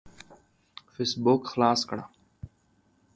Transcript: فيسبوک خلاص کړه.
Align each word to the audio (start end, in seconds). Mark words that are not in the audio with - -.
فيسبوک 0.93 1.41
خلاص 1.51 1.81
کړه. 1.89 2.03